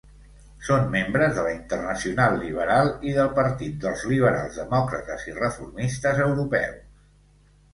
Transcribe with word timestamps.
Són 0.67 0.85
membres 0.93 1.35
de 1.39 1.43
la 1.47 1.51
Internacional 1.57 2.39
Liberal 2.45 2.89
i 3.09 3.13
del 3.19 3.29
Partit 3.41 3.77
dels 3.85 4.07
Liberals 4.13 4.59
Demòcrates 4.63 5.29
i 5.33 5.37
Reformistes 5.37 6.25
Europeus. 6.31 6.83